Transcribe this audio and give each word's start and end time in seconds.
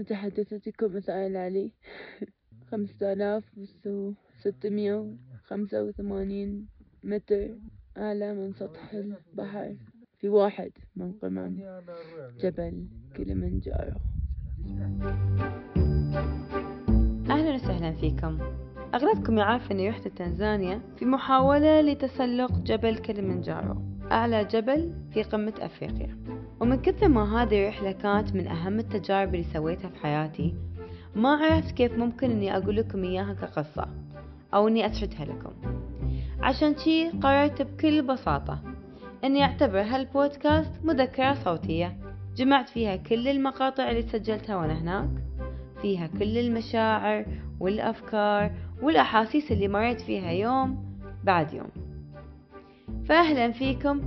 متحدثتكم 0.00 0.96
إسرائيل 0.96 1.36
علي. 1.36 1.72
خمسة 2.70 3.12
آلاف 3.12 3.44
وستمية 4.46 5.16
وخمسة 5.44 5.84
وثمانين 5.84 6.68
متر 7.04 7.48
أعلى 7.96 8.34
من 8.34 8.52
سطح 8.52 8.92
البحر 8.92 9.76
في 10.18 10.28
واحد 10.28 10.72
من 10.96 11.12
قمم 11.12 11.58
جبل 12.40 12.86
كليمنجارو. 13.16 14.00
أهلا 17.30 17.54
وسهلا 17.54 17.92
فيكم. 17.92 18.38
أغلبكم 18.94 19.38
يعرف 19.38 19.72
أني 19.72 19.88
رحت 19.88 20.08
تنزانيا 20.08 20.80
في 20.96 21.04
محاولة 21.04 21.80
لتسلق 21.80 22.52
جبل 22.52 22.98
كليمنجارو 22.98 23.82
أعلى 24.12 24.44
جبل 24.44 24.92
في 25.12 25.22
قمة 25.22 25.54
أفريقيا. 25.60 26.39
ومن 26.60 26.76
كثر 26.82 27.08
ما 27.08 27.42
هذه 27.42 27.62
الرحلة 27.62 27.92
كانت 27.92 28.34
من 28.34 28.46
أهم 28.46 28.78
التجارب 28.78 29.34
اللي 29.34 29.46
سويتها 29.52 29.88
في 29.88 29.98
حياتي 29.98 30.54
ما 31.16 31.28
عرفت 31.28 31.70
كيف 31.70 31.98
ممكن 31.98 32.30
أني 32.30 32.56
أقول 32.56 32.76
لكم 32.76 33.04
إياها 33.04 33.34
كقصة 33.34 33.88
أو 34.54 34.68
أني 34.68 34.86
أسردها 34.86 35.24
لكم. 35.24 35.52
عشان 36.42 36.76
جي 36.76 37.10
قررت 37.10 37.62
بكل 37.62 38.02
بساطة 38.02 38.58
أني 39.24 39.44
أعتبر 39.44 39.80
هالبودكاست 39.80 40.72
مذكرة 40.84 41.34
صوتية 41.34 41.96
جمعت 42.36 42.68
فيها 42.68 42.96
كل 42.96 43.28
المقاطع 43.28 43.90
اللي 43.90 44.02
سجلتها 44.02 44.56
وأنا 44.56 44.78
هناك 44.78 45.10
فيها 45.82 46.06
كل 46.06 46.38
المشاعر 46.38 47.26
والأفكار 47.60 48.50
والأحاسيس 48.82 49.52
اللي 49.52 49.68
مريت 49.68 50.00
فيها 50.00 50.30
يوم 50.30 50.84
بعد 51.24 51.52
يوم. 51.52 51.70
فأهلا 53.04 53.52
فيكم 53.52 54.00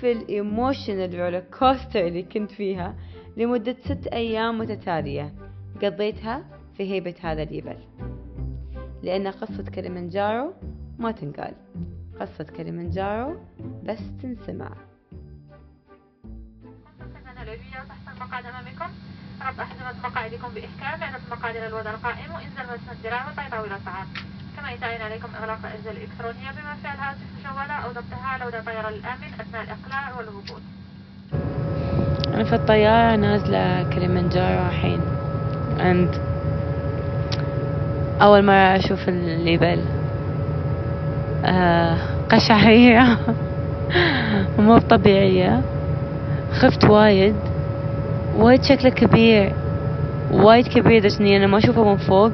في 0.00 0.12
ال 0.12 0.23
emotional 0.23 1.18
roller 1.18 1.40
coaster 1.40 2.06
اللي 2.06 2.22
كنت 2.22 2.50
فيها 2.50 2.94
لمدة 3.36 3.76
ست 3.84 4.06
أيام 4.06 4.58
متتالية. 4.58 5.34
قضيتها 5.82 6.44
في 6.76 6.92
هيبة 6.92 7.14
هذا 7.20 7.42
الجبل 7.42 7.76
لأن 9.02 9.26
قصة 9.28 9.62
كليمنجارو 9.74 10.54
ما 10.98 11.10
تنقال. 11.12 11.54
قصة 12.20 12.44
كليمنجارو 12.44 13.40
بس 13.84 13.98
تنسمع. 14.22 14.72
تحت 17.88 18.16
المقعد 18.16 18.44
أمامكم. 18.46 18.90
ربط 19.46 19.60
أحزمة 19.60 20.08
مقاعدكم 20.08 20.48
بإحكام. 20.54 21.00
لأن 21.00 21.14
المقاعد 21.26 21.56
الوضع 21.56 21.90
القائم. 21.90 22.32
وإنزل 22.34 22.72
وزن 22.72 22.90
الذراع 22.92 23.30
وطي 23.30 23.50
طاولة 23.50 23.78
ساعات 23.84 24.06
يتعين 24.72 25.02
عليكم 25.02 25.28
إغلاق 25.40 25.58
الأجهزة 25.64 25.90
الإلكترونية 25.90 26.50
بما 26.50 26.74
فيها 26.82 26.94
الهاتف 26.94 27.20
المجولة 27.38 27.74
أو 27.74 27.88
ضبطها 27.90 28.48
لدى 28.48 28.58
الطيران 28.58 28.94
الآمن 28.94 29.30
أثناء 29.40 29.62
الإقلاع 29.62 30.16
والهبوط 30.18 30.62
أنا 32.34 32.44
في 32.44 32.54
الطيارة 32.54 33.16
نازلة 33.16 33.82
كليمنجارو 33.94 34.66
الحين 34.66 35.00
and 35.78 36.36
أول 38.22 38.44
مرة 38.44 38.76
أشوف 38.76 39.08
اليبل. 39.08 39.80
آه 41.44 41.96
قشعريرة 42.30 43.18
مو 44.58 44.78
طبيعية 44.78 45.62
خفت 46.52 46.84
وايد. 46.84 47.34
وايد 48.36 48.62
شكله 48.62 48.90
كبير. 48.90 49.52
وايد 50.32 50.68
كبير 50.68 50.98
لدرجة 50.98 51.20
إني 51.20 51.36
أنا 51.36 51.46
ما 51.46 51.58
أشوفه 51.58 51.84
من 51.84 51.96
فوق. 51.96 52.32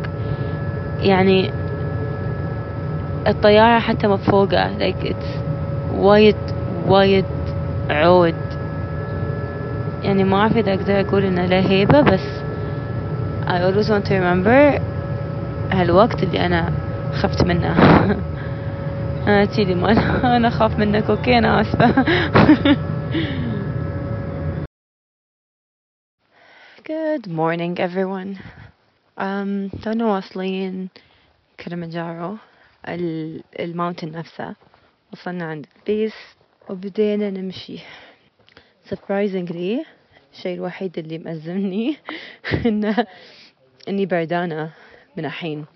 يعني 1.01 1.51
الطيارة 3.27 3.79
حتى 3.81 4.07
مب 4.07 4.31
فوقه 4.31 4.79
like 4.79 5.05
it's 5.05 5.27
وايد 5.93 6.37
وايد 6.87 7.25
عود. 7.91 8.35
يعني 10.05 10.25
ما 10.25 10.37
أعرف 10.37 10.57
إذا 10.57 10.75
أقدر 10.75 11.01
أقول 11.01 11.25
إنه 11.25 11.47
له 11.47 11.71
هيبة 11.71 12.01
بس 12.01 12.21
I 13.47 13.55
always 13.55 13.89
want 13.91 14.05
to 14.07 14.15
remember 14.15 14.81
هالوقت 15.73 16.23
اللي 16.23 16.47
أنا 16.47 16.71
خفت 17.13 17.45
منه 17.45 17.77
أنا 19.29 19.45
تيلي 19.45 19.75
مال 19.75 19.99
أنا 20.37 20.49
أخاف 20.49 20.79
منك 20.79 21.11
أوكي 21.11 21.39
أنا 21.39 21.61
آسفة. 21.61 21.95
Good 26.89 27.27
morning 27.29 27.79
everyone. 27.79 28.39
Um, 29.19 29.83
تونا 29.83 30.07
واصلين 30.07 30.89
كليمنجارو 31.61 32.37
ال 32.89 33.02
mountain 33.02 34.13
نفسه. 34.13 34.55
وصلنا 35.13 35.45
عند 35.45 35.67
ال 35.77 35.84
base 35.84 36.15
وبدينا 36.69 37.31
نمشي. 37.31 37.79
Surprisingly 38.91 39.87
الشيء 40.33 40.55
الوحيد 40.55 40.99
اللي 40.99 41.19
مأزمني 41.19 41.97
إنه 42.67 43.07
إني 43.89 44.07
بردانة 44.07 44.73
من 45.17 45.25
الحين. 45.25 45.67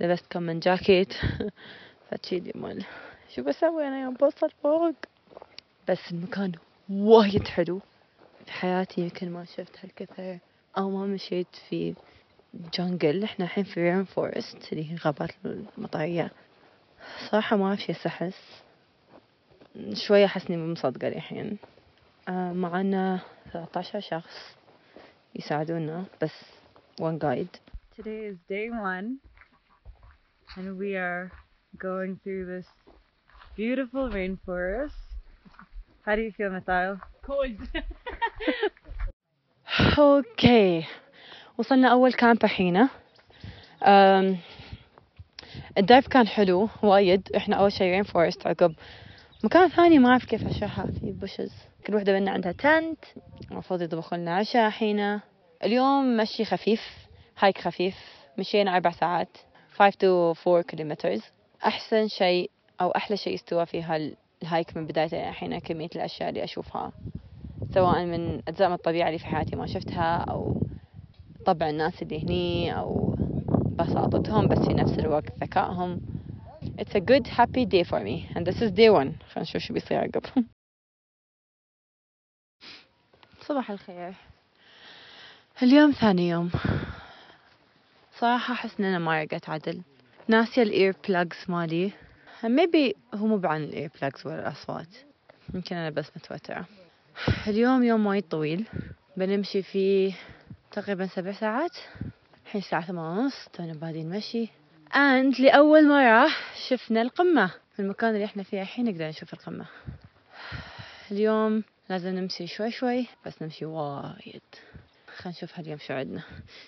لبست 0.00 0.24
كم 0.30 0.42
من 0.42 0.60
جاكيت 0.60 1.12
فتخيلي 2.10 2.52
عيل 2.54 2.84
شو 3.34 3.42
بسوي 3.42 3.88
أنا 3.88 4.02
يوم 4.02 4.14
بوصل 4.14 4.50
فوق؟ 4.62 4.94
بس 5.88 6.12
المكان 6.12 6.52
وايد 6.90 7.48
حلو. 7.48 7.80
في 8.46 8.52
حياتي 8.52 9.00
يمكن 9.00 9.30
ما 9.30 9.44
شفت 9.44 9.78
هالكثر 9.82 10.38
أو 10.78 10.90
ما 10.90 11.06
مشيت 11.06 11.56
في 11.68 11.94
جنجل 12.78 13.24
إحنا 13.24 13.44
الحين 13.44 13.64
في 13.64 13.90
رين 13.90 14.04
فورست 14.04 14.72
اللي 14.72 14.92
هي 14.92 14.96
غابات 14.96 15.30
المطرية. 15.44 16.30
صراحة 17.30 17.56
ما 17.56 17.76
شي 17.76 17.92
أحس 18.06 18.62
شوية 19.92 20.24
أحسني 20.24 20.56
مصدقة 20.56 21.08
الحين 21.08 21.58
آه 22.28 22.52
معنا 22.52 23.20
13 23.52 24.00
شخص 24.00 24.56
يساعدونا 25.34 26.04
بس 26.22 26.32
one 27.00 27.18
guide 27.18 27.58
Today 27.96 28.24
is 28.30 28.36
day 28.48 28.70
one 28.70 29.18
and 30.56 30.78
we 30.78 30.96
are 30.96 31.30
going 31.78 32.18
through 32.22 32.46
this 32.46 32.66
beautiful 33.56 34.10
rainforest. 34.10 34.98
How 36.04 36.16
do 36.16 36.22
you 36.22 36.32
feel, 36.32 36.50
Mathail? 36.50 37.00
Cold. 37.26 37.60
okay 39.98 40.86
وصلنا 41.58 41.88
اول 41.88 42.12
camp 42.12 42.44
الحين 42.44 42.88
الدايف 45.78 46.08
كان 46.08 46.26
حلو 46.26 46.68
وايد. 46.82 47.28
إحنا 47.36 47.56
أول 47.56 47.72
شي 47.72 47.90
rain 47.90 48.02
forest 48.02 48.46
عقب 48.46 48.74
مكان 49.44 49.68
ثاني 49.68 49.98
ما 49.98 50.08
أعرف 50.08 50.24
كيف 50.24 50.46
اشرحها 50.46 50.86
في 50.86 51.12
bushes 51.12 51.52
كل 51.86 51.94
وحدة 51.94 52.12
منا 52.12 52.30
عندها 52.30 52.52
tent 52.52 52.98
المفروض 53.50 53.82
يطبخوا 53.82 54.18
لنا 54.18 54.36
عشاء 54.36 54.66
الحين 54.66 55.20
اليوم 55.64 56.16
مشي 56.16 56.44
خفيف 56.44 56.80
hike 57.38 57.58
خفيف. 57.58 57.96
مشينا 58.38 58.74
أربع 58.76 58.90
ساعات 58.90 59.28
5 59.72 59.90
to 59.90 60.48
4 60.48 60.62
kilometers 60.62 61.22
أحسن 61.66 62.08
شيء 62.08 62.50
أو 62.80 62.90
أحلى 62.90 63.16
شيء 63.16 63.34
استوى 63.34 63.66
في 63.66 63.82
هالهايك 63.82 64.76
من 64.76 64.86
بدايته 64.86 65.28
الحين 65.28 65.58
كمية 65.58 65.88
الأشياء 65.96 66.28
اللي 66.28 66.44
أشوفها. 66.44 66.92
سواء 67.74 68.04
من 68.04 68.40
أجزاء 68.48 68.68
من 68.68 68.74
الطبيعة 68.74 69.06
اللي 69.08 69.18
في 69.18 69.26
حياتي 69.26 69.56
ما 69.56 69.66
شفتها 69.66 70.16
أو 70.16 70.56
طبع 71.46 71.68
الناس 71.68 72.02
اللي 72.02 72.24
هني 72.24 72.78
أو 72.78 73.14
بساطتهم 73.78 74.48
بس 74.48 74.58
في 74.58 74.74
نفس 74.74 74.98
الوقت 74.98 75.32
ذكائهم. 75.42 76.00
It's 76.80 76.94
a 76.94 77.00
good 77.00 77.26
happy 77.26 77.64
day 77.66 77.84
for 77.84 78.00
me. 78.00 78.26
And 78.34 78.46
this 78.46 78.62
is 78.62 78.70
day 78.72 78.90
one. 78.90 79.12
خلينا 79.30 79.42
نشوف 79.42 79.62
شو 79.62 79.74
بيصير 79.74 79.98
عقب. 79.98 80.22
صباح 83.48 83.70
الخير. 83.70 84.14
اليوم 85.62 85.90
ثاني 85.90 86.28
يوم. 86.28 86.50
صراحة 88.18 88.54
أحس 88.54 88.80
إن 88.80 88.84
أنا 88.84 88.98
ما 88.98 89.22
رقدت 89.22 89.48
عدل. 89.48 89.82
ناسية 90.28 90.62
ال 90.62 90.71
ear 90.71 90.96
plugs 91.08 91.36
مالي. 91.48 91.92
Maybe 92.42 92.92
هو 93.14 93.26
مب 93.26 93.38
عن 93.38 93.62
ال 93.62 93.69
ear 93.69 93.90
plugs 94.00 94.26
ولا 94.26 94.40
الأصوات. 94.40 94.96
يمكن 95.54 95.76
أنا 95.76 95.90
بس 95.90 96.10
متوترة. 96.16 96.66
اليوم 97.46 97.82
يوم 97.82 98.06
وايد 98.06 98.22
طويل. 98.28 98.66
بنمشي 99.16 99.62
فيه 99.62 100.14
تقريبا 100.72 101.06
سبع 101.06 101.32
ساعات. 101.32 101.76
الحين 102.54 102.66
الساعة 102.66 102.86
ثمانية 102.86 103.20
ونص 103.20 103.48
تونا 103.52 103.74
بادين 103.74 104.10
مشي 104.10 104.48
and 104.92 105.40
لأول 105.40 105.88
مرة 105.88 106.28
شفنا 106.68 107.02
القمة 107.02 107.46
في 107.46 107.82
المكان 107.82 108.14
اللي 108.14 108.24
إحنا 108.24 108.42
فيه 108.42 108.62
الحين 108.62 108.84
نقدر 108.84 109.08
نشوف 109.08 109.34
القمة. 109.34 109.66
اليوم 111.10 111.64
لازم 111.88 112.08
نمشي 112.08 112.46
شوي 112.46 112.70
شوي 112.70 113.06
بس 113.26 113.42
نمشي 113.42 113.64
وايد. 113.64 114.42
خلينا 115.16 115.36
نشوف 115.38 115.58
هاليوم 115.58 115.78
شو 115.78 115.94
عندنا. 115.94 116.22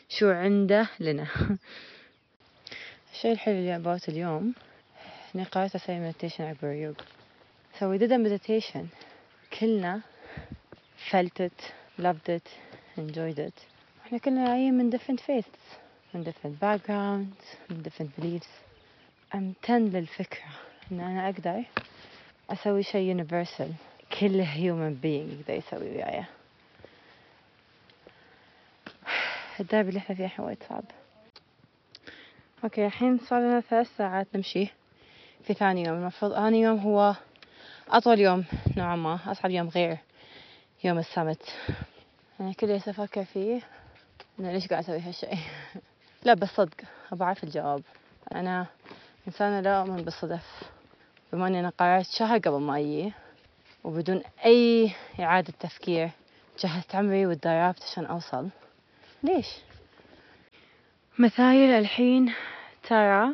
شو 0.08 0.30
عنده 0.30 0.88
لنا. 1.00 1.26
الشيء 3.12 3.32
الحلو 3.32 3.54
اللي 3.54 3.82
about 3.82 4.08
اليوم 4.08 4.54
اني 5.34 5.44
قررت 5.44 5.74
أسوي 5.74 6.00
مديتيشن 6.00 6.44
عقب 6.44 6.58
الريوق 6.62 6.96
so 7.78 7.82
we 7.82 7.98
did 7.98 8.12
a 8.12 8.18
meditation. 8.18 8.86
كلنا 9.60 10.00
felt 11.10 11.40
it 11.40 11.72
loved 11.98 12.28
it 12.28 12.48
enjoyed 12.98 13.38
it. 13.38 13.75
إحنا 14.06 14.18
كلنا 14.18 14.46
جايين 14.46 14.74
من 14.74 14.90
different 14.92 15.20
faiths. 15.20 15.76
من 16.14 16.24
different 16.24 16.60
backgrounds 16.62 17.70
من 17.70 17.82
different 17.82 18.20
beliefs. 18.20 18.48
امتن 19.34 19.84
للفكرة 19.84 20.44
إن 20.92 21.00
أنا 21.00 21.28
أقدر 21.28 21.64
أسوي 22.50 22.82
شيء 22.82 23.16
universal. 23.16 23.68
كل 24.20 24.44
human 24.44 25.02
being 25.02 25.32
يقدر 25.32 25.54
يسوي 25.54 25.90
وياي. 25.90 26.24
الدرب 29.60 29.88
اللي 29.88 29.98
إحنا 29.98 30.16
فيه 30.16 30.24
الحين 30.24 30.44
وايد 30.44 30.58
صعب. 30.68 30.84
أوكي 32.64 32.86
الحين 32.86 33.18
صار 33.18 33.40
لنا 33.40 33.60
ثلاث 33.60 33.96
ساعات 33.96 34.26
نمشي 34.34 34.68
في 35.44 35.54
ثاني 35.54 35.84
يوم. 35.84 35.96
المفروض 35.96 36.34
ثاني 36.34 36.60
يوم 36.60 36.78
هو 36.78 37.14
أطول 37.88 38.20
يوم 38.20 38.44
نوعا 38.76 38.96
ما 38.96 39.18
أصعب 39.26 39.50
يوم 39.50 39.68
غير 39.68 39.98
يوم 40.84 40.98
السمت 40.98 41.42
أنا 42.40 42.52
كل 42.52 42.66
اللي 42.66 42.76
أفكر 42.76 43.24
فيه 43.24 43.62
أنا 44.40 44.52
ليش 44.52 44.66
قاعد 44.66 44.84
أسوي 44.84 45.00
هالشي 45.00 45.26
لا 46.24 46.34
بس 46.34 46.48
صدق 46.48 46.80
أبغى 47.12 47.24
أعرف 47.24 47.44
الجواب. 47.44 47.82
أنا 48.34 48.66
إنسانة 49.28 49.60
لا 49.60 49.80
أؤمن 49.80 50.04
بالصدف. 50.04 50.62
بما 51.32 51.46
أني 51.46 51.60
أنا 51.60 51.68
قررت 51.68 52.06
شهر 52.06 52.38
قبل 52.38 52.60
ما 52.60 52.78
أجي 52.78 53.12
وبدون 53.84 54.22
أي 54.44 54.92
إعادة 55.20 55.52
تفكير 55.60 56.10
جهزت 56.58 56.94
عمري 56.94 57.26
وتدربت 57.26 57.82
عشان 57.82 58.04
أوصل. 58.06 58.48
ليش؟ 59.22 59.46
مثايل 61.18 61.70
الحين 61.70 62.32
ترى 62.88 63.28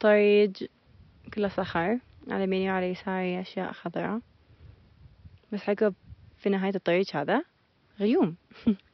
طريق 0.00 0.52
كله 1.34 1.48
صخر 1.48 1.98
على 2.30 2.44
يميني 2.44 2.70
وعلى 2.70 2.90
يساري 2.90 3.40
أشياء 3.40 3.72
خضراء. 3.72 4.20
بس 5.52 5.68
عقب 5.68 5.94
في 6.38 6.48
نهاية 6.48 6.74
الطريق 6.74 7.16
هذا 7.16 7.44
غيوم. 8.00 8.36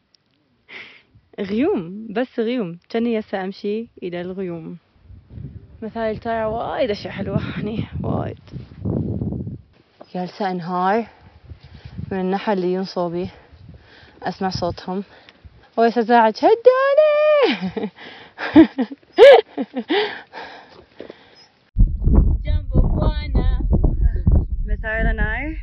غيوم 1.40 2.06
بس 2.10 2.40
غيوم. 2.40 2.78
كأني 2.88 3.18
هسه 3.18 3.44
أمشي 3.44 3.88
إلى 4.02 4.20
الغيوم. 4.20 4.78
مثال 5.82 6.16
ترى 6.16 6.44
وايد 6.44 6.90
أشياء 6.90 7.12
حلوة 7.12 7.38
هني 7.38 7.84
وايد. 8.02 8.38
جالسة 10.14 10.50
انهار 10.50 11.06
من 12.12 12.20
النحل 12.20 12.52
اللي 12.52 12.72
ينصوبي 12.72 13.28
أسمع 14.22 14.50
صوتهم. 14.50 15.04
ويتزاعج 15.76 16.34
هدوني 16.36 17.90
Sarah 24.82 25.10
and 25.10 25.20
I 25.20 25.56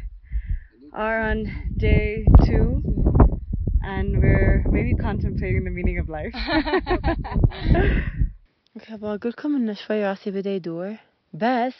are 0.93 1.19
on 1.31 1.39
day 1.75 2.23
two. 2.45 2.83
and 3.86 4.08
we're 4.22 4.62
maybe 4.76 4.94
contemplating 4.94 5.64
the 5.64 5.70
meaning 5.70 5.98
of 5.98 6.08
life. 6.08 6.34
اوكي 8.76 8.94
ابغى 8.94 9.14
اقول 9.14 9.30
لكم 9.30 9.56
انه 9.56 9.72
شوي 9.72 10.04
راسي 10.06 10.30
بدا 10.30 10.50
يدور 10.50 10.96
بس 11.34 11.74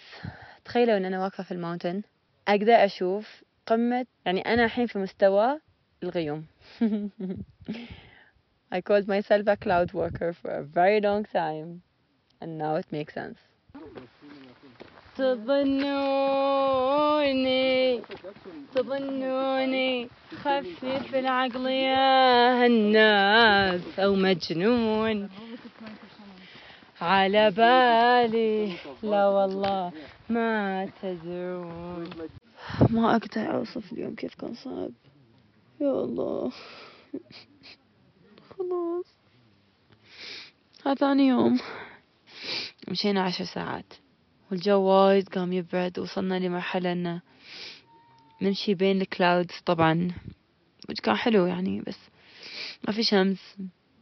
تخيلوا 0.65 0.97
ان 0.97 1.05
انا 1.05 1.23
واقفة 1.23 1.43
في 1.45 1.53
الماونتن 1.53 2.03
اقدر 2.49 2.73
اشوف 2.85 3.43
قمة 3.67 4.07
يعني 4.27 4.41
انا 4.41 4.65
الحين 4.65 4.87
في 4.87 4.99
مستوى 4.99 5.61
الغيوم 6.03 6.45
I 8.75 8.81
called 8.81 9.07
myself 9.07 9.47
a 9.49 9.57
cloud 9.65 9.93
worker 9.93 10.33
for 10.41 10.51
a 10.51 10.63
very 10.63 11.01
long 11.01 11.25
time 11.25 11.83
and 12.41 12.59
now 12.59 12.75
it 12.77 12.87
makes 12.93 13.15
sense 13.15 13.39
تظنوني 15.18 16.78
تظنوني 18.76 20.10
خفيف 20.36 21.16
العقلية 21.16 22.66
الناس 22.66 24.00
أو 24.00 24.16
مجنون. 24.16 25.30
على 27.02 27.52
بالي 27.52 28.74
لا 29.04 29.28
والله 29.28 29.92
ما 30.30 30.90
تدرون. 31.02 32.10
ما 32.90 33.16
أقدر 33.16 33.56
أوصف 33.56 33.94
اليوم 33.94 34.16
كيف 34.16 34.36
كان 34.36 34.54
صعب. 34.54 34.92
يا 35.82 35.92
الله. 35.92 36.52
خلاص. 38.58 39.06
هذا 40.86 40.96
ثاني 40.96 41.28
يوم. 41.28 41.60
مشينا 42.88 43.24
عشر 43.24 43.46
ساعات. 43.46 43.94
والجو 44.52 44.82
وايد 44.82 45.30
قام 45.30 45.54
يبرد 45.54 46.00
وصلنا 46.00 46.40
لمرحلة 46.40 46.92
إنه 46.92 47.22
نمشي 48.42 48.74
بين 48.74 49.02
ال 49.02 49.10
clouds 49.10 49.56
طبعا 49.66 50.12
كان 51.04 51.16
حلو 51.16 51.46
يعني 51.46 51.82
بس 51.82 51.98
ما 52.88 52.94
في 52.94 53.04
شمس. 53.04 53.58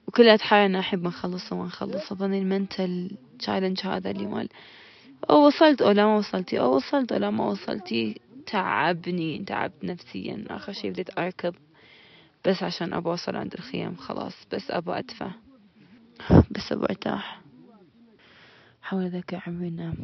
وكلها 0.08 0.36
تحايلنا 0.36 0.80
أحب 0.80 1.04
ما 1.04 1.10
نخلص 1.10 1.52
وما 1.52 1.66
نخلص. 1.66 2.12
أظني 2.12 2.40
ال 2.40 2.50
mental 2.50 3.12
challenge 3.40 3.80
هذا 3.80 4.12
اللي 4.12 4.26
مال 4.26 4.50
أو 5.30 5.48
وصلت 5.48 5.82
أو 5.82 5.92
لا 5.92 6.06
ما 6.06 6.18
وصلتي 6.18 6.60
أو 6.60 6.76
وصلت 6.76 7.12
أو 7.12 7.20
لا 7.20 7.30
ما 7.30 7.46
وصلتي 7.46 8.22
تعبني 8.46 9.44
تعبت 9.48 9.84
نفسيا. 9.84 10.46
آخر 10.50 10.74
شي 10.74 10.90
بديت 10.90 11.20
أركض 11.20 11.56
بس 12.46 12.64
عشان 12.64 12.94
أبغى 12.94 13.12
أوصل 13.12 13.36
عند 13.36 13.54
الخيام 13.54 13.96
خلاص. 13.96 14.34
بس 14.52 14.72
أبغى 14.72 15.00
أدفع 15.00 15.32
بس 16.52 16.72
أبغى 16.72 16.88
أرتاح. 16.90 17.45
حاول 18.86 19.06
أذكر 19.06 19.42
عمري 19.48 19.70
نام 19.70 19.96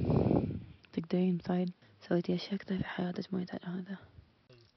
تقدرين 0.93 1.35
مثال 1.35 1.71
سويتي 2.07 2.35
أشياء 2.35 2.55
كثير 2.55 2.77
في 2.77 2.83
حياتك 2.83 3.33
ما 3.33 3.41
يتعلق 3.41 3.65
هذا 3.65 3.97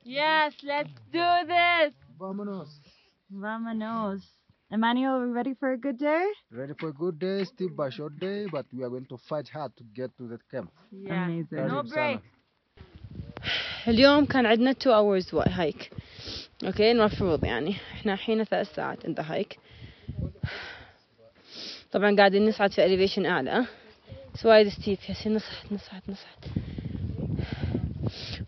Yes, 0.04 0.52
let's 0.62 0.96
do 1.12 1.28
this! 1.52 1.94
Vámonos. 2.20 2.68
Vámonos. 3.32 4.22
Emmanuel, 4.70 5.14
are 5.14 5.26
we 5.26 5.32
ready 5.32 5.54
for 5.60 5.72
a 5.72 5.78
good 5.78 5.98
day? 5.98 6.24
Ready 6.52 6.74
for 6.80 6.88
a 6.90 6.92
good 6.92 7.18
day, 7.18 7.44
still 7.44 7.72
by 7.80 7.88
short 7.88 8.14
day, 8.20 8.46
but 8.52 8.66
we 8.74 8.84
are 8.84 8.90
going 8.90 9.06
to 9.06 9.16
fight 9.28 9.48
hard 9.48 9.72
to 9.78 9.84
get 9.98 10.10
to 10.18 10.28
that 10.32 10.42
camp. 10.50 10.70
Yeah. 10.92 11.24
Amazing. 11.24 11.68
No 11.68 11.82
break. 11.82 12.20
اليوم 13.88 14.24
كان 14.24 14.46
عندنا 14.46 14.70
2 14.70 14.94
hours 14.94 15.34
hike 15.34 15.90
okay 16.64 16.92
المفروض 16.92 17.44
يعني 17.44 17.70
إحنا 17.70 18.12
الحين 18.12 18.44
ثلاث 18.44 18.74
ساعات 18.74 19.06
عند 19.06 19.20
hike 19.20 19.58
طبعا 21.92 22.16
قاعدين 22.16 22.48
نصعد 22.48 22.72
في 22.72 22.80
elevation 22.80 23.26
اعلى 23.26 23.66
بس 24.34 24.46
وايد 24.46 24.68
steep 24.68 24.98
يالسين 25.08 25.34
نصعد 25.34 25.72
نصعد 25.72 26.02
نصعد 26.08 26.64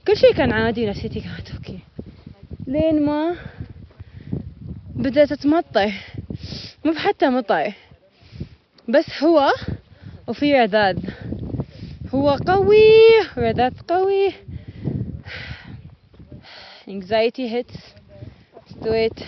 كل 0.07 0.17
شيء 0.17 0.33
كان 0.33 0.53
عادي 0.53 0.87
نفسيتي 0.87 1.21
كانت 1.21 1.51
okay. 1.51 1.79
لين 2.67 3.03
ما 3.03 3.37
بدأت 4.95 5.33
تمطر 5.33 5.93
مو 6.85 6.95
حتى 6.95 7.29
مطر 7.29 7.73
بس 8.89 9.23
هو 9.23 9.53
وفي 10.29 10.55
رذاذ 10.55 10.99
هو 12.15 12.31
قوي 12.31 12.81
رذاذ 13.37 13.73
قوي. 13.89 14.33
Anxiety 16.89 17.49
hits. 17.55 17.79
استويت 18.71 19.21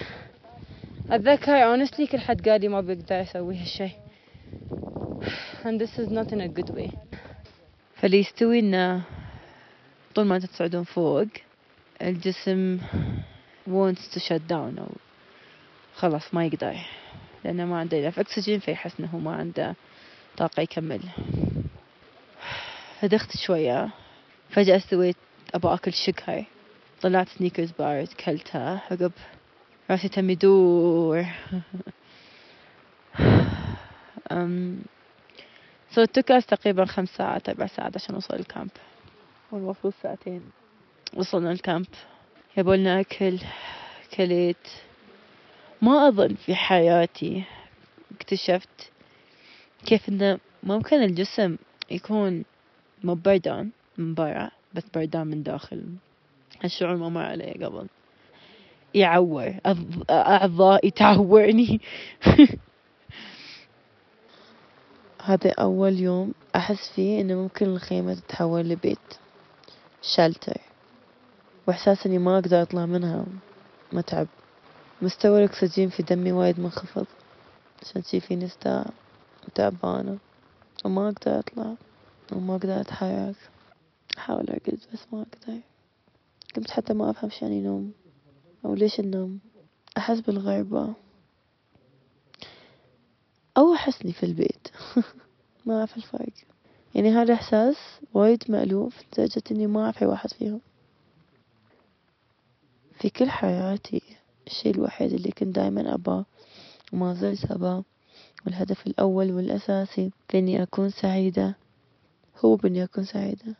أتذكر 1.10 1.76
honestly 1.76 2.10
كل 2.10 2.18
حد 2.18 2.48
قال 2.48 2.60
لي 2.60 2.68
ما 2.68 2.80
بقدر 2.80 3.22
أسوي 3.22 3.56
هالشي. 3.56 4.07
And 5.68 5.78
this 5.78 5.98
is 5.98 6.10
not 6.10 6.32
in 6.32 6.40
a 6.40 6.48
good 6.48 6.70
way. 6.70 6.90
فاللي 7.96 8.18
يستوي 8.18 8.58
إنه 8.58 9.02
طول 10.14 10.26
ما 10.26 10.36
أنت 10.36 10.46
تصعدون 10.46 10.84
فوق 10.84 11.26
الجسم 12.02 12.78
wants 13.66 14.08
to 14.14 14.20
shut 14.20 14.42
down 14.48 14.78
أو 14.78 14.88
خلاص 15.94 16.34
ما 16.34 16.46
يقدر 16.46 16.76
لأنه 17.44 17.64
ما 17.64 17.78
عنده 17.78 17.98
إلا 17.98 18.08
أكسجين 18.08 18.58
فيحس 18.60 19.00
إنه 19.00 19.18
ما 19.18 19.34
عنده 19.34 19.76
طاقة 20.36 20.60
يكمل. 20.60 21.00
فدخت 23.00 23.36
شوية 23.36 23.90
فجأة 24.50 24.78
سويت 24.78 25.16
أبغى 25.54 25.74
أكل 25.74 25.92
شكر 25.92 26.44
طلعت 27.02 27.28
Snickers 27.28 27.72
bars 27.78 28.14
كلتها 28.14 28.82
عقب 28.90 29.12
راسي 29.90 30.08
تم 30.08 30.30
يدور. 30.30 31.26
took 36.04 36.30
us 36.30 36.46
تقريبا 36.46 36.84
خمس 36.84 37.08
ساعات 37.08 37.48
أربع 37.48 37.66
ساعات 37.66 37.96
عشان 37.96 38.14
نوصل 38.14 38.34
ال 38.34 38.40
camp. 38.40 38.70
والمفروض 39.52 39.92
ساعتين. 40.02 40.42
وصلنا 41.14 41.52
ال 41.52 41.58
camp. 41.58 41.86
يابولنا 42.56 43.00
أكل 43.00 43.38
كليت. 44.14 44.68
ما 45.82 46.08
أظن 46.08 46.34
في 46.34 46.54
حياتي 46.54 47.44
اكتشفت 48.16 48.92
كيف 49.86 50.08
إنه 50.08 50.38
ممكن 50.62 51.02
الجسم 51.02 51.56
يكون 51.90 52.44
مو 53.04 53.14
بردان 53.14 53.70
من 53.98 54.14
برا 54.14 54.50
بس 54.74 54.82
بردان 54.94 55.26
من 55.26 55.42
داخل. 55.42 55.84
هالشعور 56.62 56.96
ما 56.96 57.08
مر 57.08 57.22
علي 57.22 57.52
قبل. 57.52 57.86
يعور 58.94 59.54
أعضائي 60.10 60.90
تعورني 60.90 61.80
هذا 65.22 65.50
أول 65.50 66.00
يوم 66.00 66.32
أحس 66.56 66.90
فيه 66.94 67.20
إنه 67.20 67.34
ممكن 67.34 67.66
الخيمة 67.66 68.14
تتحول 68.14 68.68
لبيت 68.68 68.98
شلتر 70.02 70.60
وإحساس 71.66 72.06
إني 72.06 72.18
ما 72.18 72.38
أقدر 72.38 72.62
أطلع 72.62 72.86
منها 72.86 73.24
متعب. 73.92 74.26
مستوى 75.02 75.44
الأكسجين 75.44 75.88
في 75.88 76.02
دمي 76.02 76.32
وايد 76.32 76.60
منخفض. 76.60 77.06
عشان 77.82 78.02
شي 78.02 78.20
فيني 78.20 78.48
ستاع 78.48 78.86
وتعبانة 79.46 80.18
وما 80.84 81.08
أقدر 81.08 81.38
أطلع 81.38 81.74
وما 82.32 82.56
أقدر 82.56 82.80
أتحرك. 82.80 83.36
أحاول 84.18 84.50
أرقد 84.50 84.78
بس 84.92 85.00
ما 85.12 85.22
أقدر. 85.22 85.60
كنت 86.56 86.70
حتى 86.70 86.94
ما 86.94 87.10
أفهم 87.10 87.30
شو 87.30 87.46
يعني 87.46 87.60
نوم 87.60 87.92
أو 88.64 88.74
ليش 88.74 89.00
النوم. 89.00 89.38
أحس 89.98 90.20
بالغربة. 90.20 90.94
أو 93.58 93.74
أحسني 93.74 94.12
في 94.12 94.26
البيت. 94.26 94.68
ما 95.66 95.78
أعرف 95.78 95.96
الفرق. 95.96 96.32
يعني 96.94 97.10
هذا 97.10 97.34
إحساس 97.34 97.76
وايد 98.14 98.44
مألوف 98.48 98.96
لدرجة 99.12 99.42
إني 99.50 99.66
ما 99.66 99.84
أعرف 99.84 100.02
أي 100.02 100.06
واحد 100.06 100.32
فيهم. 100.32 100.60
في 103.00 103.10
كل 103.10 103.30
حياتي 103.30 104.02
الشي 104.46 104.70
الوحيد 104.70 105.12
اللي 105.12 105.30
كنت 105.30 105.56
دايما 105.56 105.94
أباه 105.94 106.24
وما 106.92 107.14
زلت 107.14 107.50
أباه 107.50 107.84
والهدف 108.46 108.86
الأول 108.86 109.32
والأساسي 109.32 110.10
في 110.28 110.38
إني 110.38 110.62
أكون 110.62 110.90
سعيدة 110.90 111.56
هو 112.44 112.56
بإني 112.56 112.84
أكون 112.84 113.04
سعيدة. 113.04 113.54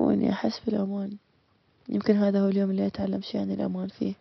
هو 0.00 0.10
إني 0.10 0.32
أحس 0.32 0.60
بالأمان. 0.66 1.16
يمكن 1.88 2.16
هذا 2.16 2.40
هو 2.40 2.48
اليوم 2.48 2.70
اللي 2.70 2.86
أتعلم 2.86 3.20
شي 3.20 3.38
عن 3.38 3.50
الأمان 3.50 3.88
فيه. 3.88 4.14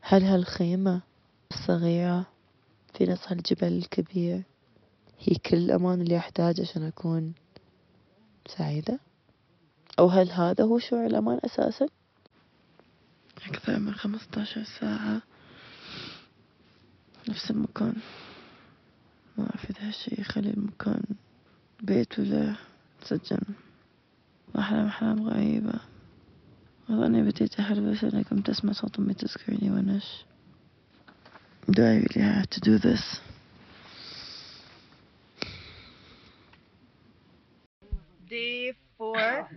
هل 0.00 0.24
هالخيمة 0.24 1.00
الصغيرة 1.50 2.26
في 2.98 3.06
نص 3.06 3.28
هالجبل 3.28 3.78
الكبير. 3.78 4.42
هي 5.18 5.34
كل 5.34 5.56
الأمان 5.56 6.00
اللي 6.00 6.18
أحتاجه 6.18 6.62
عشان 6.62 6.82
أكون 6.82 7.32
سعيدة. 8.46 9.00
أو 9.98 10.06
هل 10.06 10.30
هذا 10.30 10.64
هو 10.64 10.78
شعور 10.78 11.06
الأمان 11.06 11.40
أساسا؟ 11.44 11.88
أكثر 13.46 13.78
من 13.78 13.94
خمسطعشر 13.94 14.64
ساعة 14.80 15.22
نفس 17.28 17.50
المكان. 17.50 17.94
ما 19.38 19.44
أعرف 19.44 19.70
إذا 19.70 19.88
هالشي 19.88 20.20
يخلي 20.20 20.50
المكان 20.50 21.02
بيت 21.82 22.18
ولا 22.18 22.54
سجن. 23.02 23.40
وأحلام 24.54 24.86
أحلام 24.86 25.28
غريبة 25.28 25.80
أظني 26.90 27.22
بديت 27.22 27.60
أحلم 27.60 27.96
أنا 28.02 28.22
كنت 28.22 28.48
أسمع 28.48 28.72
صوت 28.72 28.98
أمي 28.98 29.14
تذكرني 29.14 29.70
ونش. 29.70 30.27
Do 31.71 31.83
I 31.83 31.95
really 32.15 32.21
have 32.21 32.49
to 32.49 32.59
do 32.59 32.77
this? 32.77 33.19
Day 38.29 38.73
four, 38.97 39.47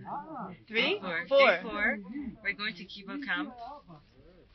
three, 0.67 0.99
Four. 1.01 1.25
four. 1.27 1.37
Day 1.39 1.59
four. 1.63 1.97
We're 2.43 2.53
going 2.53 2.75
to 2.75 2.83
Kibo 2.85 3.23
Camp. 3.25 3.53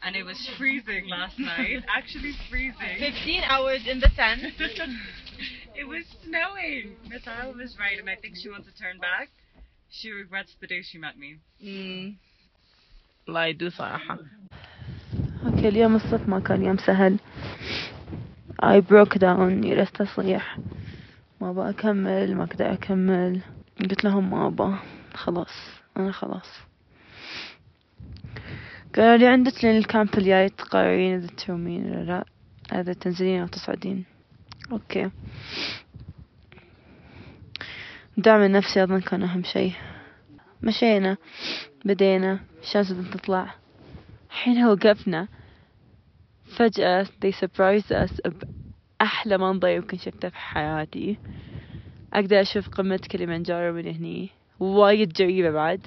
And 0.05 0.17
it 0.17 0.25
was 0.25 0.39
freezing 0.59 1.09
last 1.09 1.39
night. 1.39 1.85
Actually 1.89 2.33
freezing. 2.51 2.99
15 2.99 3.43
hours 3.45 3.87
in 3.89 4.01
the 4.01 4.09
tent. 4.17 4.43
it 5.75 5.87
was 5.87 6.05
snowing. 6.25 6.97
Natalia 7.09 7.55
was 7.55 7.77
right, 7.79 7.99
and 7.99 8.11
I 8.11 8.17
think 8.17 8.35
she 8.37 8.49
wants 8.51 8.67
to 8.67 8.75
turn 8.77 8.99
back. 8.99 9.29
She 9.91 10.11
regrets 10.11 10.55
the 10.61 10.67
day 10.67 10.83
she 10.83 10.99
met 10.99 11.17
me. 11.19 11.39
الله 13.29 13.45
يدو 13.47 13.71
صراحة 13.71 14.19
اوكي 15.47 15.69
اليوم 15.69 15.97
الصف 15.97 16.29
ما 16.29 16.41
كان 16.41 16.65
يوم 16.65 16.77
سهل 16.77 17.19
I 18.64 18.82
broke 18.82 19.18
down. 19.20 19.62
جلست 19.62 20.02
أصيح 20.02 20.58
ما 21.42 21.50
أبغى 21.50 21.70
أكمل 21.70 22.36
ما 22.36 22.44
أقدر 22.44 22.74
أكمل. 22.74 23.42
قلت 23.80 24.04
لهم 24.04 24.30
ما 24.30 24.48
أبغى. 24.48 24.80
خلاص 25.14 25.54
أنا 25.98 26.12
خلاص. 26.12 26.50
قالوا 28.96 29.18
لي 29.18 29.28
عندك 29.28 29.66
ال 29.66 29.76
camp 29.76 30.18
الجاي 30.18 30.50
تقررين 30.50 31.16
إذا 31.16 31.28
ترومين 31.28 31.86
ولا 31.92 32.04
لا؟ 32.04 32.26
إذا 32.82 32.94
تنزلين 32.94 33.42
أو 33.42 33.48
تصعدين. 33.48 34.06
okay. 34.72 35.10
دعم 38.18 38.42
النفسي 38.42 38.84
أظن 38.84 39.00
كان 39.00 39.24
أهم 39.24 39.44
شي 39.44 39.72
مشينا 40.62 41.18
بدينا. 41.86 42.40
الشمس 42.62 42.94
تطلع. 43.14 43.54
حين 44.30 44.66
وقفنا. 44.66 45.28
فجأة 46.58 47.04
they 47.22 47.32
surprised 47.32 47.92
us 47.92 48.32
بأحلى 49.02 49.38
منظر 49.38 49.68
يمكن 49.68 49.98
شفته 49.98 50.30
في 50.30 50.38
حياتي. 50.38 51.18
أقدر 52.14 52.42
أشوف 52.42 52.68
قمة 52.68 53.00
كليمانجارو 53.12 53.74
من 53.74 53.88
هني. 53.88 54.30
وايد 54.60 55.14
جريبة 55.14 55.52
بعد. 55.52 55.82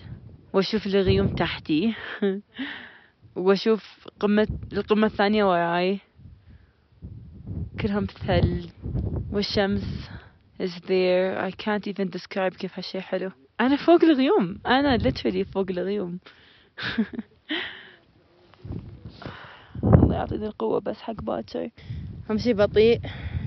وأشوف 0.53 0.87
الغيوم 0.87 1.29
تحتي. 1.29 1.95
وأشوف 3.37 4.09
قمة 4.21 4.49
القمة 4.73 5.07
الثانية 5.07 5.45
وراي. 5.45 6.01
كلهم 7.81 8.07
ثلج. 8.27 8.71
والشمس 9.33 10.11
is 10.63 10.73
there. 10.87 11.39
I 11.39 11.51
can't 11.51 11.87
even 11.89 12.11
describe 12.11 12.57
كيف 12.57 12.79
هالشي 12.79 13.01
حلو. 13.01 13.31
أنا 13.61 13.77
فوق 13.77 14.05
الغيوم. 14.05 14.59
أنا 14.67 14.99
literally 14.99 15.43
فوق 15.53 15.67
الغيوم. 15.71 16.21
يعطيني 20.21 20.47
القوة 20.47 20.81
بس 20.81 20.97
حق 20.97 21.23
باكر 21.23 21.71
أمشي 22.31 22.53
بطيء 22.53 23.01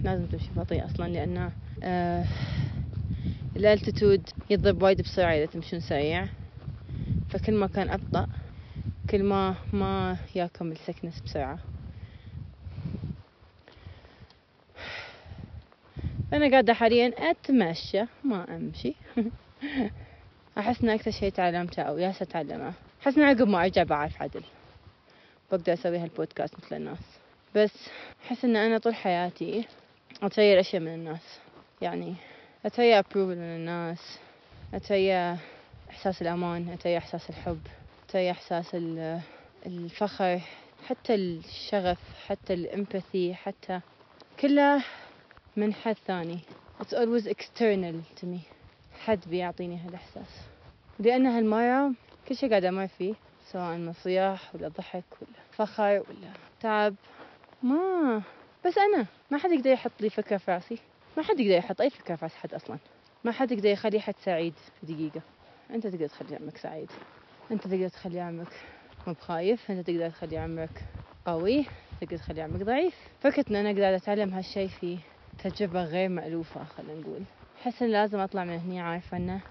لازم 0.03 0.25
تمشي 0.25 0.50
بطيء 0.58 0.86
أصلا 0.86 1.08
لأنه 1.08 1.51
آه 1.84 2.25
ال 3.56 3.64
altitude 3.64 4.30
يضرب 4.50 4.84
وايد 4.84 5.01
بسرعة 5.01 5.34
إذا 5.34 5.46
تمشون 5.46 5.80
سريع. 5.80 6.27
فكل 7.30 7.53
ما 7.53 7.68
كان 7.68 7.89
أبطأ 7.89 8.27
كل 9.10 9.24
ما 9.24 9.56
ما 9.74 10.18
ياكم 10.36 10.72
ال 10.72 10.77
sickness 10.77 11.22
بسرعة. 11.22 11.60
أنا 16.34 16.51
قاعدة 16.51 16.74
حاليا 16.74 17.13
أتمشى 17.18 18.03
ما 18.24 18.56
أمشي. 18.56 18.94
أحس 20.58 20.84
إن 20.84 20.89
أكثر 20.89 21.12
شي 21.12 21.32
تعلمته 21.32 21.82
أو 21.82 21.98
ياس 21.98 22.22
أتعلمه 22.22 22.74
أحس 23.01 23.18
إن 23.18 23.24
عقب 23.24 23.48
ما 23.48 23.63
أرجع 23.63 23.84
بعرف 23.84 24.22
عدل. 24.22 24.44
بقدر 25.52 25.74
أسوي 25.74 25.98
هالبودكاست 25.98 26.56
مثل 26.66 26.76
الناس. 26.76 27.00
بس 27.56 27.90
أحس 28.26 28.46
إن 28.46 28.56
أنا 28.56 28.78
طول 28.78 28.96
حياتي 28.96 29.66
أتغير 30.24 30.60
أشياء 30.60 30.82
من 30.82 30.94
الناس. 30.94 31.40
يعني 31.82 32.16
أتغير 32.66 33.00
أبروفل 33.00 33.36
من 33.36 33.56
الناس 33.56 34.20
أتغير 34.74 35.36
إحساس 35.90 36.22
الأمان 36.22 36.70
أتغير 36.70 36.98
إحساس 36.98 37.30
الحب 37.30 37.60
أتغير 38.10 38.32
إحساس 38.32 38.76
ال- 38.76 39.20
الفخر 39.66 40.42
حتى 40.88 41.16
الشغف 41.16 42.00
حتى 42.28 42.54
الإمباثي 42.54 43.34
حتى 43.36 43.80
كله 44.40 44.84
من 45.58 45.74
حد 45.74 45.96
ثاني. 46.08 46.40
It's 46.82 46.94
always 46.94 47.28
external 47.28 48.22
to 48.22 48.26
me. 48.26 48.40
حد 49.06 49.20
بيعطيني 49.28 49.78
هالإحساس. 49.78 50.42
لأن 51.00 51.26
هالمرة 51.26 51.94
كل 52.28 52.36
شي 52.36 52.50
قاعدة 52.50 52.70
أمر 52.70 52.88
فيه. 52.88 53.14
سواء 53.52 53.78
من 53.78 53.94
صياح 53.94 54.56
ولا 54.56 54.68
ضحك 54.68 55.04
ولا 55.22 55.40
فخر 55.52 56.04
ولا 56.10 56.30
تعب 56.60 56.96
ما 57.64 58.22
بس 58.66 58.78
أنا 58.78 59.06
ما 59.32 59.38
حد 59.38 59.52
يقدر 59.52 59.70
يحط 59.70 60.02
لي 60.02 60.10
فكرة 60.10 60.38
في 60.38 60.52
رأسي. 60.52 60.78
ما 61.18 61.24
حد 61.24 61.40
يقدر 61.40 61.58
يحط 61.58 61.82
أي 61.82 61.90
فكرة 61.90 62.16
في 62.16 62.26
رأس 62.26 62.36
حد 62.36 62.54
أصلا. 62.54 62.78
ما 63.24 63.32
حد 63.32 63.52
يقدر 63.52 63.70
يخلي 63.70 64.00
حد 64.00 64.14
سعيد 64.26 64.54
في 64.80 64.86
دقيقة. 64.86 65.22
أنت 65.70 65.88
تقدر 65.88 66.08
تخلي 66.08 66.36
عمك 66.36 66.58
سعيد. 66.58 66.90
أنت 67.52 67.68
تقدر 67.68 67.88
تخلي 67.88 68.20
عمرك 68.20 68.48
مو 69.08 69.14
بخايف. 69.14 69.72
أنت 69.72 69.88
تقدر 69.88 70.10
تخلي 70.10 70.38
عمرك 70.38 70.82
قوي. 71.26 71.66
تقدر 72.02 72.18
تخلي 72.18 72.42
عمرك 72.42 72.62
ضعيف. 72.62 72.96
فكرة 73.22 73.46
إن 73.52 73.56
أنا 73.56 73.82
قاعدة 73.82 73.96
أتعلم 73.96 74.30
هالشي 74.30 74.70
في 74.70 74.98
تجربة 75.44 75.84
غير 75.84 76.10
مألوفة 76.10 76.64
خلينا 76.64 77.02
نقول. 77.02 77.24
أحس 77.62 77.82
إن 77.82 77.90
لازم 77.90 78.20
أطلع 78.20 78.44
من 78.44 78.60
هني 78.60 78.80
عارفة 78.80 79.18
إنه 79.18 79.42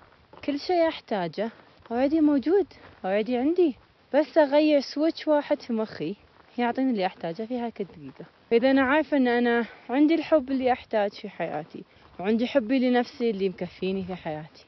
كل 0.45 0.59
شي 0.59 0.89
أحتاجه. 0.89 1.51
already 1.91 2.21
موجود 2.21 2.67
already 3.05 3.37
عندي. 3.37 3.75
بس 4.15 4.39
أغير 4.39 4.81
switch 4.81 5.29
واحد 5.29 5.63
في 5.63 5.73
مخي. 5.73 6.17
يعطيني 6.59 6.91
اللي 6.91 7.07
أحتاجه 7.07 7.43
في 7.43 7.59
هاك 7.59 7.81
الدقيقة 7.81 8.25
فإذا 8.51 8.71
أنا 8.71 8.83
عارفة 8.83 9.17
إن 9.17 9.29
أنا 9.29 9.67
عندي 9.91 10.15
الحب 10.15 10.51
اللي 10.51 10.73
أحتاج 10.73 11.11
في 11.11 11.29
حياتي 11.29 11.85
وعندي 12.21 12.47
حبي 12.47 12.79
لنفسي 12.79 13.31
اللي 13.31 13.49
مكفيني 13.49 14.05
في 14.05 14.15
حياتي. 14.15 14.65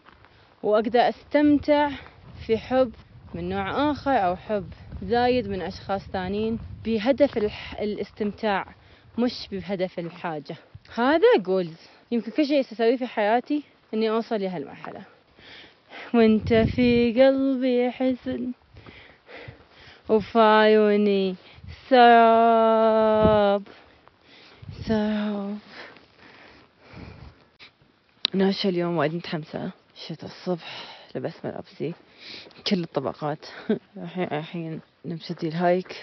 وأقدر 0.63 1.09
أستمتع 1.09 1.91
في 2.47 2.59
حب 2.59 2.93
من 3.35 3.49
نوع 3.49 3.91
آخر 3.91 4.11
أو 4.11 4.37
حب 4.37 4.67
زايد 5.03 5.49
من 5.49 5.63
أشخاص 5.63 6.03
ثانيين 6.13 6.59
بهدف 6.85 7.37
الح... 7.37 7.81
الاستمتاع 7.81 8.67
مش 9.19 9.49
بهدف 9.53 9.99
الحاجة. 9.99 10.57
هذا 10.95 11.37
جولز 11.39 11.81
يمكن 12.11 12.31
كل 12.33 12.47
شيء 12.47 12.61
أسويه 12.61 12.97
في 12.97 13.07
حياتي 13.07 13.63
إني 13.95 14.11
أوصل 14.11 14.41
لهالمرحلة. 14.41 15.14
وانت 16.15 16.55
في 16.55 17.13
قلبي 17.23 17.91
حزن 17.91 18.53
وفي 20.09 20.39
عيوني 20.39 21.37
سراب. 21.89 23.63
سراب. 24.85 25.59
ناشة 28.35 28.69
اليوم 28.69 28.97
وايد 28.97 29.15
متحمسة 29.15 29.71
نشيت 29.95 30.25
الصبح 30.25 30.85
لبست 31.15 31.47
ملابسي. 31.47 31.95
كل 32.67 32.83
الطبقات. 32.83 33.47
الحين 34.17 34.81
نبتدي 35.05 35.49
ال 35.49 35.60
hike 35.60 36.03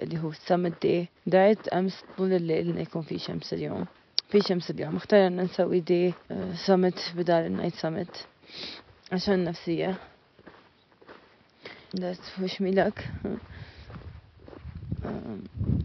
اللي 0.00 0.18
هو 0.18 0.28
السمت 0.30 0.82
دي 0.86 1.08
دعيت 1.26 1.68
أمس 1.68 2.04
طول 2.18 2.32
الليل 2.32 2.68
إنه 2.70 2.80
يكون 2.80 3.02
في 3.02 3.18
شمس 3.18 3.52
اليوم. 3.52 3.86
في 4.30 4.40
شمس 4.40 4.70
اليوم. 4.70 4.96
اخترنا 4.96 5.42
نسوي 5.42 5.80
day 5.80 6.14
summit 6.66 7.12
بدال 7.16 7.46
ال 7.46 7.51
night 7.51 7.74
summit 7.74 8.26
عشان 9.11 9.33
النفسية 9.33 9.97
لا 11.93 12.13
تفوش 12.13 12.61
ميلك 12.61 13.09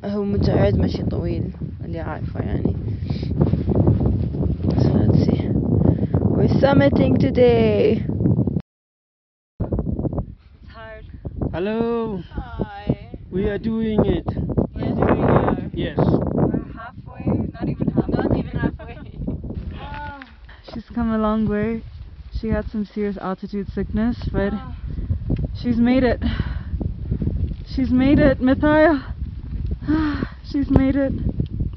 هو 0.04 0.24
مجرد 0.24 0.78
مشي 0.78 1.02
طويل 1.02 1.52
اللي 1.84 2.00
عارفه 2.00 2.40
يعني 2.40 2.76
We're 6.42 6.58
summiting 6.60 7.14
today. 7.20 8.02
It's 9.60 10.70
hard. 10.74 11.04
Hello, 11.52 12.18
Hi. 12.34 13.16
we 13.30 13.48
are 13.48 13.58
doing 13.58 14.04
it. 14.06 14.26
Yeah, 14.74 14.92
we 14.92 15.22
are. 15.22 15.70
Yes. 15.72 15.98
We're 15.98 16.66
halfway. 16.74 17.26
Not 17.54 17.68
even 17.68 17.88
halfway. 17.94 18.16
Not 18.16 18.36
even 18.36 18.56
halfway. 18.58 18.98
She's 20.74 20.88
come 20.92 21.12
a 21.12 21.18
long 21.18 21.46
way. 21.48 21.84
She 22.39 22.49
had 22.49 22.69
some 22.69 22.85
serious 22.85 23.17
altitude 23.17 23.67
sickness, 23.73 24.17
but 24.31 24.53
ah. 24.53 24.75
she's 25.55 25.77
made 25.77 26.03
it. 26.03 26.21
She's 27.65 27.89
made 27.89 28.19
it, 28.19 28.39
Mithaya. 28.39 29.13
She's 30.51 30.69
made 30.69 30.95
it. 30.95 31.13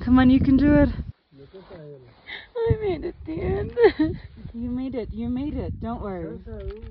Come 0.05 0.19
on, 0.19 0.31
you 0.31 0.41
can 0.41 0.57
do 0.57 0.75
it. 0.75 0.89
I 2.57 2.77
made 2.81 3.05
it 3.05 3.15
the 3.27 3.33
end. 3.41 3.73
You 4.53 4.71
made 4.71 4.95
it. 4.95 5.09
You 5.13 5.29
made 5.29 5.55
it. 5.55 5.81
Don't 5.81 6.03
worry. 6.03 6.39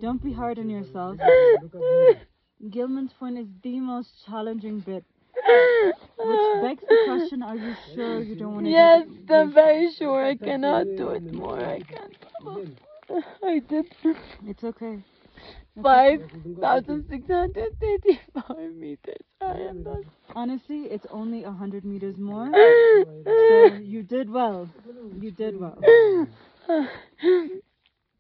Don't 0.02 0.24
be 0.24 0.34
hard 0.34 0.60
on 0.60 0.70
yourself. 0.70 1.18
Gilman's 2.70 3.14
Point 3.14 3.38
is 3.38 3.48
the 3.64 3.80
most 3.80 4.10
challenging 4.26 4.80
bit. 4.80 5.04
Which 6.18 6.62
begs 6.62 6.84
the 6.88 7.04
question, 7.06 7.44
are 7.44 7.56
you 7.56 7.74
sure 7.96 8.22
you 8.22 8.36
don't 8.36 8.56
want 8.56 8.66
to 8.66 8.72
yes, 8.72 9.06
do? 9.28 9.34
I'm 9.34 9.54
very 9.54 9.92
sure 9.94 10.26
I 10.26 10.36
cannot 10.36 10.86
do 10.98 11.10
it 11.10 11.34
more. 11.34 11.60
I 11.64 11.80
can't. 11.80 12.16
I 13.44 13.60
did 13.60 13.86
It's 14.46 14.64
okay. 14.64 15.04
5,635 15.82 18.74
meters. 18.76 19.16
I 19.42 19.52
am 19.52 19.84
not. 19.84 20.00
Honestly, 20.36 20.84
it's 20.92 21.06
only 21.10 21.44
a 21.44 21.52
hundred 21.52 21.86
meters 21.86 22.18
more. 22.18 22.52
So 23.48 23.66
you 23.84 24.04
did 24.04 24.30
well. 24.30 24.70
You 25.20 25.32
did 25.32 25.60
well. 25.60 25.78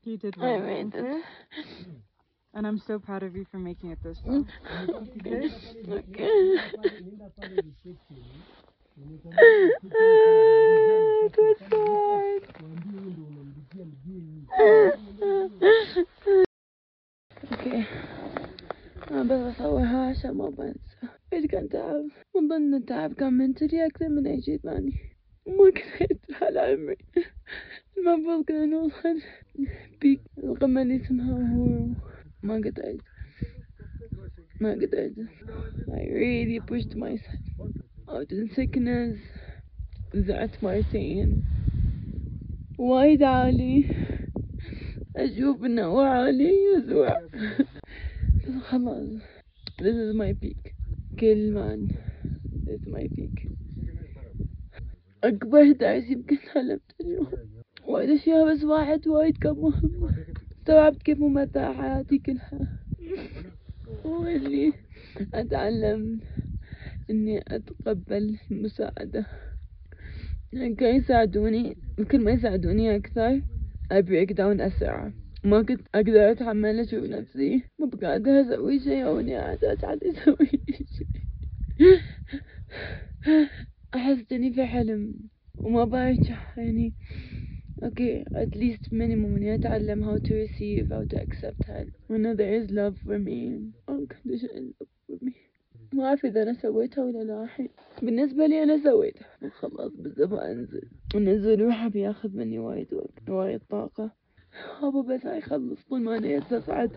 You 0.03 0.17
did 0.17 0.35
well. 0.37 0.53
I 0.53 0.57
made 0.57 0.93
it. 0.95 1.23
And 2.53 2.67
I'm 2.67 2.81
so 2.85 2.99
proud 2.99 3.23
of 3.23 3.35
you 3.35 3.45
for 3.51 3.57
making 3.57 3.91
it 3.91 3.99
this 4.03 4.17
far. 4.25 4.33
Mm. 4.33 4.45
Okay. 5.09 5.49
it 9.83 10.18
منتلي 23.61 23.85
أكثر 23.85 24.09
من 24.09 24.27
أي 24.27 24.41
شيء 24.41 24.57
ثاني. 24.57 24.93
ما 25.47 25.71
كنت 25.71 26.43
على 26.43 26.59
عمري 26.59 26.97
المفروض 27.97 28.45
كنا 28.45 28.65
نوصل 28.65 29.21
بيك. 30.01 30.21
القمة 30.37 30.81
اللي 30.81 30.95
اسمها 30.95 31.55
هو. 31.55 31.87
ما 32.43 32.55
قدرت 32.55 33.01
ما 34.61 34.71
قدرت 34.71 35.13
I 35.87 36.03
really 36.23 36.59
pushed 36.59 36.95
myself. 36.95 37.41
Out 38.07 38.31
in 38.31 38.49
sickness. 38.55 39.17
زعت 40.15 40.63
مرتين 40.63 41.43
وايد 42.77 43.23
عالي 43.23 43.85
أشوف 45.15 45.63
إنه 45.63 45.83
هو 45.83 45.99
عالي 45.99 46.53
يزوع 46.77 47.19
بس 47.27 48.63
خلاص. 48.69 49.09
This 49.81 49.95
is 49.95 50.15
my 50.15 50.33
peak. 50.45 50.73
كل 51.19 51.51
مان 51.51 52.08
My 52.69 53.07
peak. 53.17 53.49
أكبر 55.23 55.71
درس 55.71 56.09
يمكن 56.09 56.37
تعلمته 56.53 56.95
اليوم. 57.01 57.27
وايد 57.87 58.09
أشياء 58.09 58.53
بس 58.53 58.63
واحد 58.63 59.07
وايد 59.07 59.37
كان 59.37 59.53
مهم. 59.53 60.11
استوعبت 60.51 61.03
كيف 61.03 61.19
ممتع 61.19 61.73
حياتي 61.73 62.17
كلها. 62.17 62.67
هو 64.05 64.27
اللي 64.27 64.73
أتعلم 65.33 66.19
إني 67.09 67.43
أتقبل 67.47 68.37
المساعدة. 68.51 69.25
كانوا 70.51 70.87
يساعدوني 70.87 71.77
كل 72.11 72.19
ما 72.19 72.31
يساعدوني 72.31 72.95
أكثر 72.95 73.41
break 73.93 74.33
down 74.33 74.61
أسرع. 74.61 75.11
ما 75.43 75.61
كنت 75.61 75.87
أقدر 75.95 76.31
أتحمل 76.31 76.79
أشوف 76.79 77.03
نفسي. 77.03 77.63
ما 77.79 77.85
بقادر 77.85 78.41
أسوي 78.41 78.79
شيء 78.79 79.05
أو 79.05 79.19
إني 79.19 79.35
قاعدة 79.37 79.73
أساعد 79.73 80.03
أسوي 80.03 80.47
شيء. 80.97 81.07
أحس 83.95 84.31
إني 84.31 84.53
في 84.53 84.65
حلم 84.65 85.13
وما 85.57 85.85
برجع 85.85 86.57
يعني. 86.57 86.93
Okay, 87.81 88.23
at 88.35 88.55
least 88.55 88.91
minimum 88.91 89.35
إني 89.35 89.55
أتعلم 89.55 90.03
how 90.03 90.19
to 90.19 90.33
receive, 90.33 90.89
how 90.89 91.05
to 91.05 91.17
accept 91.17 91.63
help. 91.65 91.89
When 92.07 92.23
there 92.35 92.53
is 92.53 92.69
love 92.71 92.97
for 93.05 93.17
me, 93.19 93.71
unconditional 93.87 94.73
love 94.79 94.89
for 95.07 95.25
me. 95.25 95.33
ما 95.93 96.05
أعرف 96.05 96.25
إذا 96.25 96.43
أنا 96.43 96.53
سويتها 96.53 97.03
ولا 97.03 97.23
لا. 97.23 97.43
الحين 97.43 97.69
بالنسبة 98.01 98.45
لي 98.47 98.63
أنا 98.63 98.83
سويتها. 98.83 99.27
وخلاص 99.43 99.91
بالزبط 99.95 100.39
أنزل 100.39 100.89
النزول 101.15 101.61
روحه 101.61 101.87
بياخذ 101.87 102.37
مني 102.37 102.59
وايد 102.59 102.93
وقت 102.93 103.29
وايد 103.29 103.61
طاقة. 103.69 104.11
هذا 104.81 105.01
بس 105.01 105.25
يخلص 105.25 105.83
طول 105.89 106.01
ما 106.01 106.17
أنا 106.17 106.37
أصعد 106.37 106.91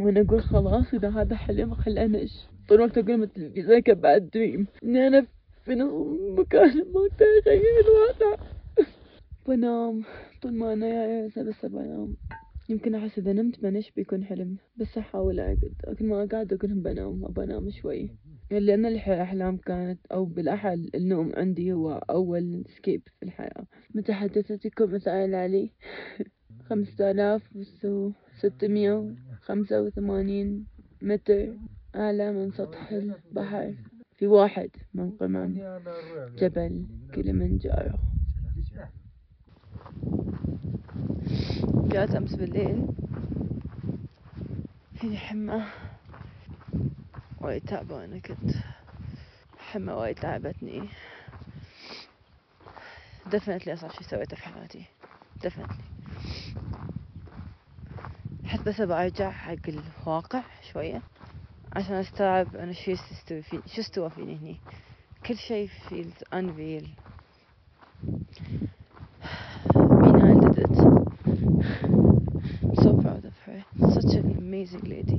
وأنا 0.00 0.20
أقول 0.20 0.42
خلاص 0.42 0.94
إذا 0.94 1.08
هذا 1.08 1.36
حلم 1.36 1.74
خل 1.74 1.98
أنش 1.98 2.32
طول 2.68 2.78
الوقت 2.78 2.98
أقول 2.98 3.18
مثل 3.18 3.62
زي 3.62 3.82
bad 3.88 4.30
dream 4.34 4.66
إني 4.84 5.06
أنا 5.06 5.26
في 5.64 5.74
مكان 6.38 6.76
ما 6.76 7.08
أغير 7.20 7.62
الوضع 7.80 8.36
بنام. 9.48 10.02
طول 10.42 10.54
ما 10.54 10.72
أنا 10.72 11.26
بس 11.26 11.66
بنام 11.66 12.16
يمكن 12.68 12.94
أحس 12.94 13.18
إذا 13.18 13.32
نمت 13.32 13.60
بنش 13.60 13.90
بيكون 13.90 14.24
حلم. 14.24 14.56
بس 14.76 14.98
أحاول 14.98 15.40
أرقد 15.40 15.72
لكن 15.88 16.08
ما 16.08 16.28
قاعد 16.32 16.52
أقولهم 16.52 16.82
بنام 16.82 17.20
بنام 17.20 17.70
شوي. 17.70 18.10
لأن 18.50 18.86
الأحلام 18.86 19.56
كانت 19.56 20.06
أو 20.12 20.24
بالأحل 20.24 20.90
النوم 20.94 21.32
عندي 21.36 21.72
هو 21.72 21.92
أول 21.92 22.64
escape 22.76 23.02
في 23.20 23.26
الحياة. 23.26 23.66
متى 23.94 24.12
حدثتكم 24.12 24.94
مسائل 24.94 25.34
علي. 25.34 25.70
خمسة 26.70 27.10
آلاف 27.10 27.42
ستمية 28.38 28.92
وخمسة 29.42 29.82
وثمانين 29.82 30.66
متر 31.02 31.52
أعلى 31.94 32.32
من 32.32 32.50
سطح 32.52 32.88
البحر 32.90 33.74
في 34.16 34.26
واحد 34.26 34.70
من 34.94 35.10
قمم 35.10 35.54
جبل 36.38 36.84
كليمنجارو. 37.14 37.98
جات 41.88 42.14
أمس 42.14 42.34
بالليل. 42.34 42.86
فيني 44.94 45.16
حمى. 45.16 45.64
وايد 47.40 47.62
تعبانة 47.62 48.18
كنت. 48.18 48.50
حمى 49.58 49.92
وايد 49.92 50.16
تعبتني 50.16 50.88
definitely 53.30 53.68
أصعب 53.68 53.90
شي 53.90 54.04
سويته 54.04 54.36
في 54.36 54.42
حياتي. 54.42 54.84
Definitely. 55.46 55.93
حس 58.54 58.60
بس 58.68 58.80
أرجع 58.80 59.30
حق 59.30 59.68
الواقع 59.68 60.42
شوية 60.72 61.02
عشان 61.76 61.94
أستوعب 61.94 62.56
أنا 62.56 62.72
شو 62.72 62.90
يستوي 62.90 63.42
فيني 63.42 63.62
شو 63.74 63.80
استوى 63.80 64.10
فيني 64.10 64.36
هني 64.36 64.56
كل 65.26 65.36
شي 65.36 65.68
feels 65.68 66.22
unreal 66.32 66.86
Mina 69.74 70.34
did 70.40 70.58
it 70.58 70.78
I'm 72.62 72.76
so 72.84 72.92
proud 73.02 73.24
of 73.24 73.36
her 73.46 73.64
such 73.94 74.14
an 74.14 74.36
amazing 74.38 74.84
lady 74.94 75.18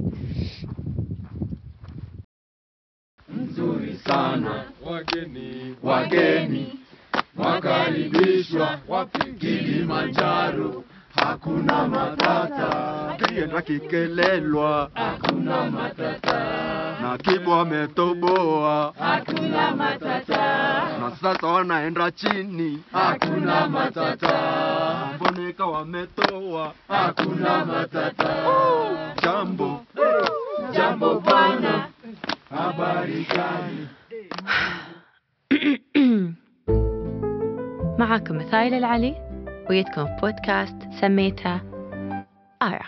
nzuri 3.30 4.00
sana 4.08 4.65
wageni 4.86 5.76
wageni 5.84 6.80
wakaribishwa 7.38 8.80
wapi 8.88 9.34
Kilimanjaro 9.34 10.84
hakuna 11.25 11.88
matata 11.88 12.68
kienda 13.18 13.62
kikelelwa 13.62 14.90
hakuna 14.94 15.70
matata 15.70 16.40
na 17.03 17.18
kibwa 17.18 17.61
ametoboa 17.61 18.94
hakuna 18.99 19.70
matata 19.77 20.38
na 21.01 21.16
sasa 21.23 21.46
wanaenda 21.46 22.11
chini 22.11 22.83
hakuna 22.92 23.68
matata 23.68 24.35
mboneka 25.16 25.66
wametoa 25.66 26.73
hakuna 26.88 27.64
matata 27.64 28.35
jambo 29.23 29.85
jambo 30.73 31.20
bana 31.20 31.87
habari 32.51 33.27
gani 33.35 33.88
معكم 37.99 38.37
مثايل 38.37 38.75
العلي 38.75 39.14
ويدكم 39.69 40.06
بودكاست 40.21 40.75
سميتها 41.01 41.62
آرا. 42.62 42.86